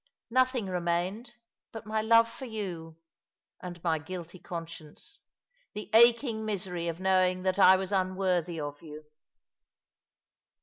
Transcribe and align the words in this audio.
Nothing 0.31 0.65
remained 0.65 1.35
but 1.71 1.85
my 1.85 2.01
love 2.01 2.27
for 2.27 2.45
you— 2.45 2.97
and 3.61 3.83
my 3.83 3.99
guilty 3.99 4.39
conscience, 4.39 5.19
the 5.73 5.91
aching 5.93 6.43
misery 6.43 6.87
of 6.87 6.99
knowing 6.99 7.43
that 7.43 7.59
I 7.59 7.75
was 7.75 7.91
unworthy 7.91 8.59
of 8.59 8.81
you." 8.81 9.05